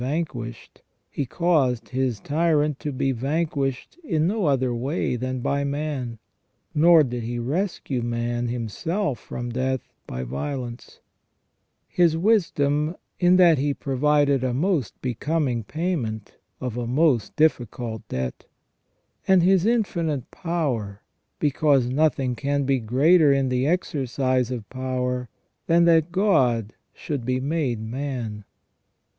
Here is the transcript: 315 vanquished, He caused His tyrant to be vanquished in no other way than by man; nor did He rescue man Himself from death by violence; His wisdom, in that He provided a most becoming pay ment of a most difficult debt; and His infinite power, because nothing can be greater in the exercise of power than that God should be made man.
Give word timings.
315 0.01 0.33
vanquished, 0.33 0.81
He 1.11 1.25
caused 1.27 1.89
His 1.89 2.19
tyrant 2.19 2.79
to 2.79 2.91
be 2.91 3.11
vanquished 3.11 3.99
in 4.03 4.25
no 4.25 4.47
other 4.47 4.73
way 4.73 5.15
than 5.15 5.41
by 5.41 5.63
man; 5.63 6.17
nor 6.73 7.03
did 7.03 7.21
He 7.21 7.37
rescue 7.37 8.01
man 8.01 8.47
Himself 8.47 9.19
from 9.19 9.51
death 9.51 9.93
by 10.07 10.23
violence; 10.23 11.01
His 11.87 12.17
wisdom, 12.17 12.95
in 13.19 13.35
that 13.35 13.59
He 13.59 13.75
provided 13.75 14.43
a 14.43 14.55
most 14.55 14.99
becoming 15.03 15.63
pay 15.63 15.95
ment 15.95 16.35
of 16.59 16.77
a 16.77 16.87
most 16.87 17.35
difficult 17.35 18.01
debt; 18.07 18.45
and 19.27 19.43
His 19.43 19.67
infinite 19.67 20.31
power, 20.31 21.03
because 21.37 21.85
nothing 21.85 22.35
can 22.35 22.63
be 22.63 22.79
greater 22.79 23.31
in 23.31 23.49
the 23.49 23.67
exercise 23.67 24.49
of 24.49 24.67
power 24.71 25.29
than 25.67 25.85
that 25.85 26.11
God 26.11 26.73
should 26.91 27.23
be 27.23 27.39
made 27.39 27.79
man. 27.79 28.45